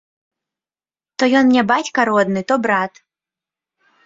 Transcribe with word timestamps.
То 1.17 1.23
ён 1.41 1.45
мне 1.49 1.63
бацька 1.73 1.99
родны, 2.09 2.41
то 2.53 2.59
брат! 2.65 2.93